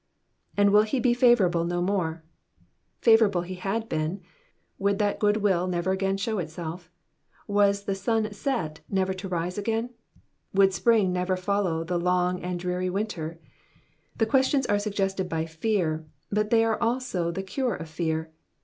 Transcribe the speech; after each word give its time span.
^''And 0.57 0.71
will 0.71 0.81
he 0.81 0.99
be 0.99 1.13
favourable 1.13 1.63
no 1.63 1.79
more 1.79 2.23
f 2.23 2.23
Favourable 3.01 3.41
he 3.43 3.53
had 3.53 3.87
been; 3.87 4.19
would 4.79 4.97
that 4.97 5.19
goodwill 5.19 5.67
never 5.67 5.95
asain 5.95 6.17
show 6.19 6.39
itself? 6.39 6.89
Was 7.45 7.83
the 7.83 7.93
sun 7.93 8.31
set 8.33 8.79
never 8.89 9.13
to 9.13 9.27
rise 9.29 9.59
again? 9.59 9.91
Would 10.55 10.73
spiing 10.73 11.11
never 11.13 11.37
follow 11.37 11.83
the 11.83 11.99
long 11.99 12.41
and 12.41 12.59
dreary 12.59 12.89
winter? 12.89 13.37
The 14.17 14.25
questions 14.25 14.65
are 14.65 14.79
suggested 14.79 15.29
by 15.29 15.45
fear, 15.45 16.03
but 16.31 16.49
they 16.49 16.65
are 16.65 16.81
also 16.81 17.29
the 17.29 17.43
cure 17.43 17.75
of 17.75 17.87
fear. 17.87 18.31